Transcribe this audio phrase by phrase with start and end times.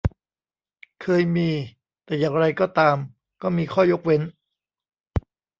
[1.01, 1.49] เคยมี
[2.05, 2.97] แต่อย่างไรก็ตาม
[3.41, 4.21] ก็มีข้อยกเว้น